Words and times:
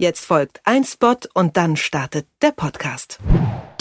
Jetzt 0.00 0.24
folgt 0.24 0.62
ein 0.64 0.84
Spot 0.84 1.16
und 1.34 1.58
dann 1.58 1.76
startet 1.76 2.26
der 2.40 2.52
Podcast. 2.52 3.18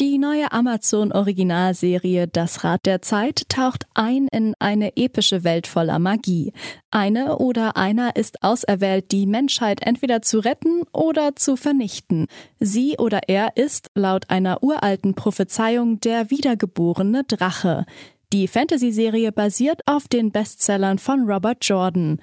Die 0.01 0.17
neue 0.17 0.51
Amazon-Originalserie 0.51 2.27
Das 2.27 2.65
Rad 2.65 2.85
der 2.85 3.01
Zeit 3.01 3.47
taucht 3.47 3.85
ein 3.93 4.27
in 4.29 4.53
eine 4.59 4.97
epische 4.97 5.45
Welt 5.45 5.65
voller 5.65 5.97
Magie. 5.97 6.51
Eine 6.91 7.37
oder 7.37 7.77
einer 7.77 8.17
ist 8.17 8.43
auserwählt, 8.43 9.13
die 9.13 9.27
Menschheit 9.27 9.79
entweder 9.81 10.21
zu 10.21 10.39
retten 10.39 10.81
oder 10.91 11.37
zu 11.37 11.55
vernichten. 11.55 12.27
Sie 12.59 12.97
oder 12.97 13.21
er 13.29 13.55
ist, 13.55 13.87
laut 13.95 14.29
einer 14.29 14.61
uralten 14.61 15.15
Prophezeiung, 15.15 16.01
der 16.01 16.29
wiedergeborene 16.29 17.23
Drache. 17.23 17.85
Die 18.33 18.49
Fantasy-Serie 18.49 19.31
basiert 19.31 19.83
auf 19.85 20.09
den 20.09 20.33
Bestsellern 20.33 20.99
von 20.99 21.31
Robert 21.31 21.59
Jordan. 21.61 22.19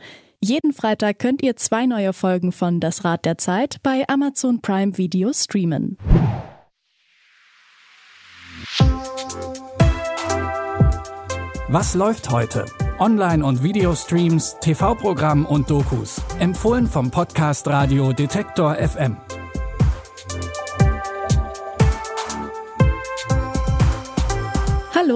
Jeden 0.47 0.73
Freitag 0.73 1.19
könnt 1.19 1.43
ihr 1.43 1.57
zwei 1.57 1.87
neue 1.87 2.13
Folgen 2.13 2.53
von 2.53 2.79
Das 2.79 3.05
Rad 3.05 3.25
der 3.25 3.37
Zeit 3.37 3.79
bei 3.83 4.05
Amazon 4.07 4.63
Prime 4.63 4.97
Video 4.97 5.33
streamen. 5.33 5.99
Was 11.67 11.97
läuft 11.97 12.31
heute? 12.31 12.65
Online- 13.01 13.45
und 13.45 13.65
Videostreams, 13.65 14.59
TV-Programm 14.61 15.47
und 15.47 15.69
Dokus. 15.69 16.23
Empfohlen 16.39 16.87
vom 16.87 17.11
Podcast 17.11 17.67
Radio 17.67 18.13
Detektor 18.13 18.77
FM. 18.77 19.17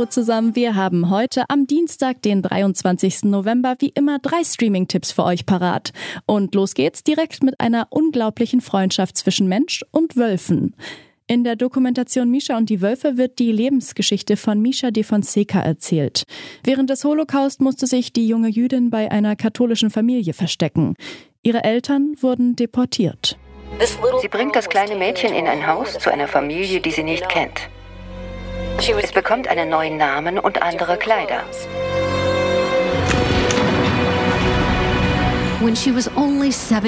Zusammen, 0.09 0.57
wir 0.57 0.75
haben 0.75 1.11
heute 1.11 1.45
am 1.49 1.67
Dienstag, 1.67 2.23
den 2.23 2.43
23. 2.43 3.25
November, 3.25 3.77
wie 3.81 3.91
immer 3.91 4.19
drei 4.19 4.43
Streaming-Tipps 4.43 5.13
für 5.13 5.25
euch 5.25 5.47
parat. 5.47 5.93
Und 6.27 6.55
los 6.55 6.75
geht's 6.75 7.05
direkt 7.05 7.43
mit 7.43 7.61
einer 7.61 7.89
unglaublichen 7.91 8.61
Freundschaft 8.61 9.19
zwischen 9.19 9.47
Mensch 9.47 9.85
und 9.91 10.17
Wölfen. 10.17 10.75
In 11.27 11.45
der 11.45 11.55
Dokumentation 11.55 12.31
Misha 12.31 12.57
und 12.57 12.71
die 12.71 12.81
Wölfe 12.81 13.17
wird 13.17 13.39
die 13.39 13.53
Lebensgeschichte 13.53 14.37
von 14.37 14.61
Misha 14.61 14.91
de 14.91 15.05
Fonseca 15.05 15.61
erzählt. 15.61 16.25
Während 16.65 16.91
des 16.91 17.05
Holocaust 17.05 17.61
musste 17.61 17.87
sich 17.87 18.13
die 18.13 18.27
junge 18.27 18.49
Jüdin 18.49 18.91
bei 18.91 19.11
einer 19.11 19.37
katholischen 19.37 19.91
Familie 19.91 20.33
verstecken. 20.33 20.95
Ihre 21.43 21.63
Eltern 21.63 22.15
wurden 22.21 22.57
deportiert. 22.57 23.39
Sie 24.21 24.29
bringt 24.29 24.57
das 24.57 24.69
kleine 24.69 24.97
Mädchen 24.97 25.35
in 25.35 25.47
ein 25.47 25.67
Haus 25.67 25.99
zu 25.99 26.13
einer 26.13 26.27
Familie, 26.27 26.81
die 26.81 26.91
sie 26.91 27.05
nicht 27.05 27.29
kennt. 27.29 27.71
Es 28.83 29.13
bekommt 29.13 29.47
einen 29.47 29.69
neuen 29.69 29.99
Namen 29.99 30.39
und 30.39 30.63
andere 30.63 30.97
Kleider. 30.97 31.43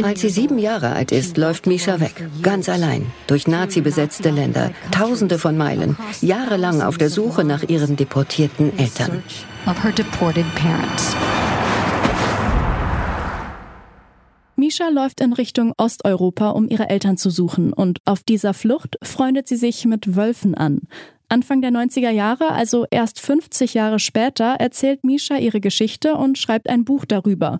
Als 0.02 0.20
sie 0.22 0.28
sieben 0.30 0.58
Jahre 0.58 0.92
alt 0.92 1.12
ist, 1.12 1.36
läuft 1.36 1.66
Misha 1.66 2.00
weg, 2.00 2.14
ganz 2.40 2.70
allein, 2.70 3.12
durch 3.26 3.46
Nazi-besetzte 3.46 4.30
Länder, 4.30 4.70
tausende 4.90 5.38
von 5.38 5.58
Meilen, 5.58 5.98
jahrelang 6.22 6.80
auf 6.80 6.96
der 6.96 7.10
Suche 7.10 7.44
nach 7.44 7.62
ihren 7.64 7.96
deportierten 7.96 8.78
Eltern. 8.78 9.22
Misha 14.56 14.88
läuft 14.88 15.20
in 15.20 15.34
Richtung 15.34 15.74
Osteuropa, 15.76 16.50
um 16.50 16.68
ihre 16.70 16.88
Eltern 16.88 17.18
zu 17.18 17.28
suchen, 17.28 17.74
und 17.74 17.98
auf 18.06 18.22
dieser 18.22 18.54
Flucht 18.54 18.96
freundet 19.02 19.46
sie 19.46 19.56
sich 19.56 19.84
mit 19.84 20.16
Wölfen 20.16 20.54
an. 20.54 20.88
Anfang 21.32 21.62
der 21.62 21.70
90er 21.70 22.10
Jahre, 22.10 22.52
also 22.52 22.84
erst 22.90 23.18
50 23.18 23.72
Jahre 23.72 23.98
später, 23.98 24.56
erzählt 24.58 25.02
Misha 25.02 25.38
ihre 25.38 25.62
Geschichte 25.62 26.14
und 26.14 26.36
schreibt 26.36 26.68
ein 26.68 26.84
Buch 26.84 27.06
darüber. 27.06 27.58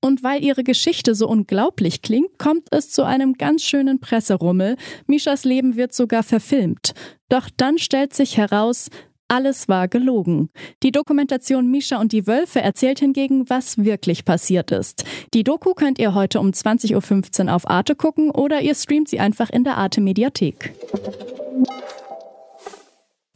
Und 0.00 0.22
weil 0.22 0.44
ihre 0.44 0.62
Geschichte 0.62 1.16
so 1.16 1.26
unglaublich 1.26 2.02
klingt, 2.02 2.38
kommt 2.38 2.68
es 2.70 2.92
zu 2.92 3.02
einem 3.02 3.34
ganz 3.34 3.64
schönen 3.64 3.98
Presserummel. 3.98 4.76
Mishas 5.08 5.44
Leben 5.44 5.74
wird 5.74 5.92
sogar 5.92 6.22
verfilmt. 6.22 6.94
Doch 7.28 7.48
dann 7.56 7.78
stellt 7.78 8.14
sich 8.14 8.36
heraus, 8.36 8.90
alles 9.26 9.68
war 9.68 9.88
gelogen. 9.88 10.48
Die 10.84 10.92
Dokumentation 10.92 11.68
Misha 11.68 12.00
und 12.00 12.12
die 12.12 12.28
Wölfe 12.28 12.60
erzählt 12.60 13.00
hingegen, 13.00 13.50
was 13.50 13.78
wirklich 13.78 14.24
passiert 14.24 14.70
ist. 14.70 15.04
Die 15.34 15.42
Doku 15.42 15.74
könnt 15.74 15.98
ihr 15.98 16.14
heute 16.14 16.38
um 16.38 16.50
20.15 16.50 17.46
Uhr 17.46 17.54
auf 17.56 17.68
Arte 17.68 17.96
gucken 17.96 18.30
oder 18.30 18.60
ihr 18.60 18.76
streamt 18.76 19.08
sie 19.08 19.18
einfach 19.18 19.50
in 19.50 19.64
der 19.64 19.78
Arte 19.78 20.00
Mediathek. 20.00 20.74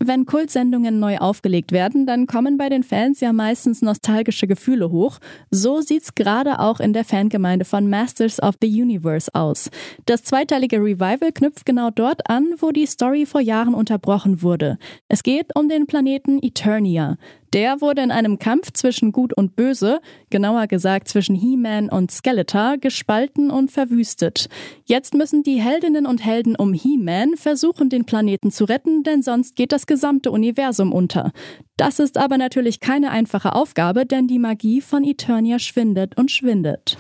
Wenn 0.07 0.27
Kultsendungen 0.27 1.01
neu 1.01 1.17
aufgelegt 1.17 1.73
werden, 1.73 2.05
dann 2.05 2.27
kommen 2.27 2.59
bei 2.59 2.69
den 2.69 2.83
Fans 2.83 3.21
ja 3.21 3.33
meistens 3.33 3.81
nostalgische 3.81 4.47
Gefühle 4.47 4.91
hoch. 4.91 5.19
So 5.51 5.81
sieht's 5.81 6.15
gerade 6.15 6.59
auch 6.59 6.79
in 6.79 6.93
der 6.93 7.05
Fangemeinde 7.05 7.65
von 7.65 7.89
Masters 7.89 8.43
of 8.43 8.57
the 8.61 8.69
Universe 8.69 9.35
aus. 9.35 9.71
Das 10.05 10.23
zweiteilige 10.23 10.77
Revival 10.77 11.33
knüpft 11.33 11.65
genau 11.65 11.89
dort 11.89 12.29
an, 12.29 12.55
wo 12.59 12.71
die 12.71 12.85
Story 12.85 13.25
vor 13.25 13.41
Jahren 13.41 13.73
unterbrochen 13.73 14.43
wurde. 14.43 14.79
Es 15.09 15.23
geht 15.23 15.57
um 15.57 15.71
den 15.71 15.87
Planeten 15.87 16.39
Eternia. 16.43 17.17
Der 17.55 17.81
wurde 17.81 18.03
in 18.03 18.11
einem 18.11 18.41
Kampf 18.41 18.73
zwischen 18.73 19.13
Gut 19.13 19.33
und 19.33 19.55
Böse, 19.55 20.01
genauer 20.29 20.67
gesagt 20.67 21.07
zwischen 21.07 21.37
He-Man 21.37 21.89
und 21.89 22.11
Skeletor, 22.11 22.79
gespalten 22.79 23.53
und 23.53 23.71
verwüstet. 23.71 24.49
Jetzt 24.87 25.15
müssen 25.15 25.45
die 25.45 25.61
Heldinnen 25.61 26.05
und 26.05 26.25
Helden 26.25 26.57
um 26.57 26.73
He-Man 26.73 27.37
versuchen, 27.37 27.91
den 27.91 28.07
Planeten 28.07 28.51
zu 28.51 28.65
retten, 28.65 29.05
denn 29.05 29.23
sonst 29.23 29.55
geht 29.55 29.71
das 29.71 29.87
gesamte 29.87 30.33
Universum 30.33 30.93
unter. 30.93 31.31
Das 31.77 32.01
ist 32.01 32.19
aber 32.19 32.39
natürlich 32.39 32.81
keine 32.81 33.13
einfache 33.13 33.55
Aufgabe, 33.55 34.05
denn 34.05 34.27
die 34.27 34.41
Magie 34.41 34.81
von 34.81 35.05
Eternia 35.05 35.61
schwindet 35.61 36.19
und 36.19 36.33
schwindet. 36.33 36.99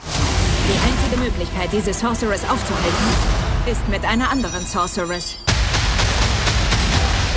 Die 0.69 0.89
einzige 0.89 1.21
Möglichkeit, 1.21 1.71
diese 1.73 1.93
Sorceress 1.93 2.49
aufzuhalten, 2.49 3.73
ist 3.73 3.89
mit 3.89 4.05
einer 4.05 4.31
anderen 4.31 4.65
Sorceress. 4.65 5.37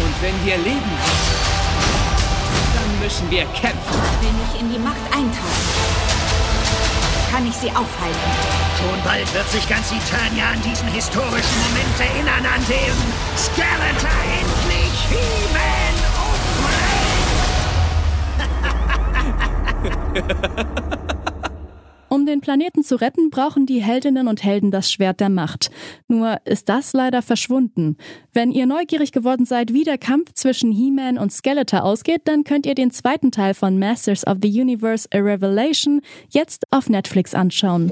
Und 0.06 0.22
wenn 0.22 0.46
wir 0.46 0.58
leben 0.58 1.57
müssen 3.08 3.32
wir 3.32 3.46
kämpfen. 3.56 4.02
Wenn 4.20 4.36
ich 4.44 4.60
in 4.60 4.70
die 4.70 4.80
Macht 4.80 4.98
eintauche, 5.16 5.48
kann 7.32 7.48
ich 7.48 7.56
sie 7.56 7.70
aufhalten. 7.70 8.20
Schon 8.78 9.02
bald 9.06 9.34
wird 9.34 9.50
sich 9.50 9.66
ganz 9.70 9.94
Eternia 9.94 10.50
an 10.50 10.62
diesen 10.62 10.90
historischen 10.90 11.62
Moment 11.64 11.98
erinnern, 12.02 12.46
an 12.54 12.62
dem 12.68 12.94
Skeletor 13.38 14.12
endlich 14.42 15.08
He-Man 15.08 15.96
umbringt. 20.18 20.67
Planeten 22.48 22.82
zu 22.82 22.96
retten, 22.96 23.30
brauchen 23.30 23.66
die 23.66 23.84
Heldinnen 23.84 24.30
und 24.30 24.42
Helden 24.42 24.72
das 24.72 24.90
Schwert 24.90 25.20
der 25.20 25.28
Macht. 25.28 25.70
Nur 26.08 26.38
ist 26.46 26.70
das 26.70 26.94
leider 26.94 27.22
verschwunden. 27.22 27.98
Wenn 28.32 28.54
ihr 28.54 28.66
neugierig 28.66 29.12
geworden 29.12 29.46
seid, 29.46 29.74
wie 29.74 29.84
der 29.84 29.98
Kampf 29.98 30.32
zwischen 30.32 30.72
He-Man 30.72 31.18
und 31.18 31.34
Skeletor 31.34 31.84
ausgeht, 31.84 32.22
dann 32.24 32.46
könnt 32.46 32.66
ihr 32.66 32.74
den 32.74 32.92
zweiten 32.92 33.34
Teil 33.34 33.54
von 33.54 33.78
Masters 33.78 34.26
of 34.26 34.38
the 34.42 34.62
Universe 34.62 35.10
A 35.14 35.18
Revelation 35.18 36.00
jetzt 36.30 36.64
auf 36.72 36.88
Netflix 36.88 37.36
anschauen. 37.36 37.92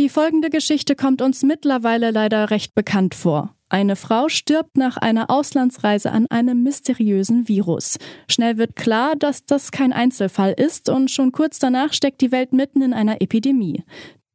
Die 0.00 0.08
folgende 0.08 0.48
Geschichte 0.48 0.96
kommt 0.96 1.20
uns 1.20 1.42
mittlerweile 1.42 2.10
leider 2.10 2.48
recht 2.48 2.74
bekannt 2.74 3.14
vor. 3.14 3.54
Eine 3.68 3.96
Frau 3.96 4.30
stirbt 4.30 4.78
nach 4.78 4.96
einer 4.96 5.28
Auslandsreise 5.28 6.10
an 6.10 6.26
einem 6.30 6.62
mysteriösen 6.62 7.48
Virus. 7.48 7.98
Schnell 8.26 8.56
wird 8.56 8.76
klar, 8.76 9.12
dass 9.14 9.44
das 9.44 9.72
kein 9.72 9.92
Einzelfall 9.92 10.54
ist 10.56 10.88
und 10.88 11.10
schon 11.10 11.32
kurz 11.32 11.58
danach 11.58 11.92
steckt 11.92 12.22
die 12.22 12.32
Welt 12.32 12.54
mitten 12.54 12.80
in 12.80 12.94
einer 12.94 13.20
Epidemie. 13.20 13.84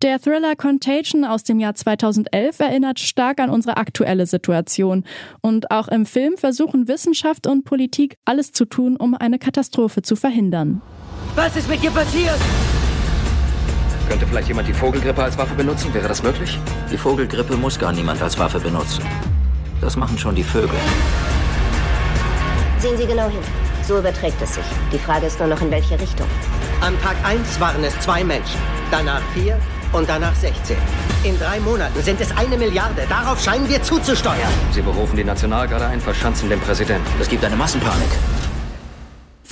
Der 0.04 0.22
Thriller 0.22 0.56
Contagion 0.56 1.26
aus 1.26 1.44
dem 1.44 1.60
Jahr 1.60 1.74
2011 1.74 2.60
erinnert 2.60 3.00
stark 3.00 3.40
an 3.40 3.50
unsere 3.50 3.78
aktuelle 3.78 4.28
Situation. 4.28 5.04
Und 5.42 5.72
auch 5.72 5.88
im 5.88 6.06
Film 6.06 6.38
versuchen 6.38 6.88
Wissenschaft 6.88 7.48
und 7.48 7.64
Politik 7.64 8.18
alles 8.24 8.52
zu 8.52 8.66
tun, 8.66 8.98
um 8.98 9.16
eine 9.16 9.40
Katastrophe 9.40 10.04
zu 10.04 10.16
verhindern. 10.16 10.84
Was 11.34 11.56
ist 11.56 11.68
mit 11.68 11.82
dir 11.82 11.90
passiert? 11.90 12.40
Könnte 14.10 14.28
vielleicht 14.28 14.48
jemand 14.48 14.68
die 14.68 14.74
Vogelgrippe 14.74 15.24
als 15.24 15.38
Waffe 15.38 15.56
benutzen? 15.56 15.94
Wäre 15.94 16.08
das 16.08 16.22
möglich? 16.22 16.60
Die 16.92 16.98
Vogelgrippe 16.98 17.56
muss 17.58 17.80
gar 17.80 17.92
niemand 17.92 18.22
als 18.22 18.38
Waffe 18.38 18.60
benutzen. 18.60 19.04
Das 19.82 19.96
machen 19.96 20.18
schon 20.18 20.36
die 20.36 20.44
Vögel. 20.44 20.78
Sehen 22.80 22.98
Sie 22.98 23.06
genau 23.08 23.30
hin. 23.30 23.40
So 23.88 24.00
überträgt 24.00 24.42
es 24.42 24.56
sich. 24.56 24.64
Die 24.92 24.98
Frage 24.98 25.28
ist 25.28 25.40
nur 25.40 25.48
noch, 25.48 25.62
in 25.62 25.72
welche 25.72 26.00
Richtung. 26.00 26.28
An 26.82 27.00
Tag 27.02 27.16
1 27.24 27.60
waren 27.60 27.84
es 27.84 28.00
zwei 28.00 28.24
Menschen, 28.24 28.60
danach 28.92 29.22
vier 29.34 29.60
und 29.92 30.10
danach 30.10 30.36
16. 30.36 30.76
In 31.24 31.38
drei 31.40 31.60
Monaten 31.60 32.02
sind 32.02 32.20
es 32.20 32.36
eine 32.36 32.58
Milliarde. 32.58 33.04
Darauf 33.10 33.42
scheinen 33.42 33.68
wir 33.70 33.82
zuzusteuern. 33.82 34.52
Sie 34.72 34.82
berufen 34.82 35.16
die 35.16 35.24
Nationalgarde 35.24 35.86
ein, 35.88 36.02
verschanzen 36.02 36.50
den 36.50 36.60
Präsidenten. 36.60 37.08
Es 37.20 37.30
gibt 37.30 37.44
eine 37.44 37.56
Massenpanik. 37.56 38.10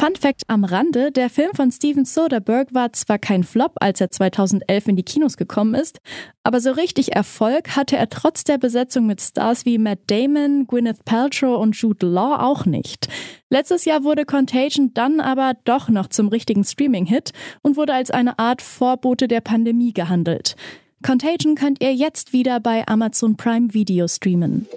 Fun 0.04 0.18
Fact 0.18 0.42
am 0.48 0.66
Rande, 0.66 1.14
der 1.14 1.30
Film 1.30 1.52
von 1.56 1.72
Steven 1.72 2.04
Soderbergh 2.04 2.74
war 2.74 2.92
zwar 2.92 3.18
kein 3.18 3.46
Flop, 3.46 3.72
als 3.76 4.02
er 4.02 4.12
2011 4.12 4.90
in 4.90 4.96
die 4.98 5.04
Kinos 5.04 5.38
gekommen 5.38 5.76
ist, 5.76 6.00
aber 6.44 6.60
so 6.60 6.72
richtig 6.72 7.16
Erfolg 7.16 7.78
hatte 7.78 7.96
er 7.96 8.10
trotz 8.10 8.44
der 8.44 8.58
Besetzung 8.58 9.06
mit 9.06 9.22
Stars 9.22 9.66
wie 9.66 9.78
Matt 9.78 10.00
Damon, 10.08 10.68
Gwyneth 10.68 11.06
Paltrow 11.06 11.58
und 11.58 11.78
Jude 11.78 12.06
Law 12.06 12.36
auch 12.42 12.66
nicht. 12.66 13.08
Letztes 13.50 13.86
Jahr 13.86 14.04
wurde 14.04 14.26
Contagion 14.26 14.94
dann 14.94 15.22
aber 15.22 15.54
doch 15.64 15.88
noch 15.88 16.08
zum 16.08 16.28
richtigen 16.28 16.66
Streaming-Hit 16.66 17.32
und 17.62 17.78
wurde 17.78 17.94
als 17.94 18.12
eine 18.12 18.38
Art 18.38 18.62
Vorbote 18.62 19.30
der 19.30 19.40
Pandemie 19.40 19.94
gehandelt. 19.94 20.58
Contagion 21.02 21.56
könnt 21.56 21.82
ihr 21.82 21.94
jetzt 21.94 22.34
wieder 22.34 22.60
bei 22.60 22.86
Amazon 22.90 23.38
Prime 23.38 23.74
Video 23.74 24.10
streamen. 24.10 24.68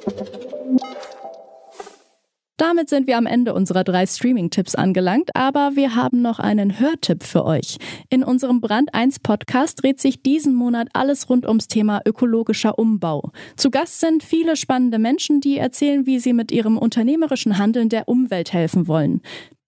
Damit 2.58 2.88
sind 2.88 3.06
wir 3.06 3.18
am 3.18 3.26
Ende 3.26 3.52
unserer 3.52 3.84
drei 3.84 4.06
Streaming-Tipps 4.06 4.74
angelangt, 4.74 5.28
aber 5.34 5.72
wir 5.74 5.94
haben 5.94 6.22
noch 6.22 6.38
einen 6.38 6.80
Hörtipp 6.80 7.22
für 7.22 7.44
euch. 7.44 7.76
In 8.08 8.24
unserem 8.24 8.62
Brand 8.62 8.94
1 8.94 9.20
Podcast 9.20 9.82
dreht 9.82 10.00
sich 10.00 10.22
diesen 10.22 10.54
Monat 10.54 10.88
alles 10.94 11.28
rund 11.28 11.46
ums 11.46 11.68
Thema 11.68 12.00
ökologischer 12.06 12.78
Umbau. 12.78 13.30
Zu 13.56 13.70
Gast 13.70 14.00
sind 14.00 14.22
viele 14.22 14.56
spannende 14.56 14.98
Menschen, 14.98 15.42
die 15.42 15.58
erzählen, 15.58 16.06
wie 16.06 16.18
sie 16.18 16.32
mit 16.32 16.50
ihrem 16.50 16.78
unternehmerischen 16.78 17.58
Handeln 17.58 17.90
der 17.90 18.08
Umwelt 18.08 18.54
helfen 18.54 18.88
wollen. 18.88 19.20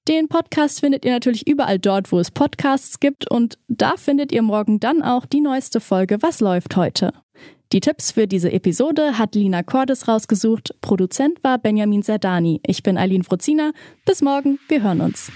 Den 0.09 0.29
Podcast 0.29 0.81
findet 0.81 1.05
ihr 1.05 1.13
natürlich 1.13 1.47
überall 1.47 1.79
dort, 1.79 2.11
wo 2.11 2.19
es 2.19 2.31
Podcasts 2.31 3.01
gibt 3.01 3.31
und 3.31 3.59
da 3.69 3.99
findet 3.99 4.33
ihr 4.33 4.41
morgen 4.41 4.81
dann 4.81 5.03
auch 5.03 5.27
die 5.27 5.43
neueste 5.43 5.81
Folge 5.81 6.23
Was 6.23 6.41
läuft 6.41 6.77
heute. 6.77 7.13
Die 7.73 7.81
Tipps 7.81 8.13
für 8.13 8.27
diese 8.27 8.51
Episode 8.51 9.19
hat 9.19 9.35
Lina 9.35 9.63
Cordes 9.63 10.09
rausgesucht. 10.09 10.75
Produzent 10.81 11.45
war 11.45 11.59
Benjamin 11.59 12.01
Serdani. 12.03 12.63
Ich 12.65 12.83
bin 12.83 12.97
Eileen 12.97 13.25
Frozina. 13.25 13.73
Bis 14.07 14.23
morgen, 14.23 14.59
wir 14.69 14.83
hören 14.83 15.03
uns. 15.03 15.31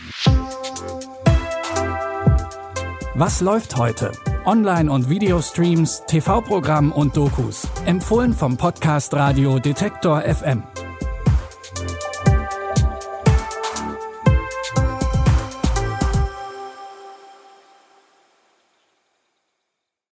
Was 3.15 3.43
läuft 3.43 3.77
heute? 3.77 4.13
Online- 4.47 4.91
und 4.91 5.11
Videostreams, 5.11 6.05
TV-Programm 6.07 6.91
und 6.91 7.15
Dokus. 7.15 7.69
Empfohlen 7.85 8.33
vom 8.33 8.57
Podcast 8.57 9.13
Radio 9.13 9.59
Detektor 9.59 10.23
FM. 10.23 10.63